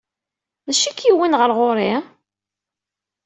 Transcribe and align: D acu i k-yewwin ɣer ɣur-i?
D 0.65 0.67
acu 0.71 0.85
i 0.87 0.91
k-yewwin 0.91 1.37
ɣer 1.39 1.51
ɣur-i? 1.57 1.93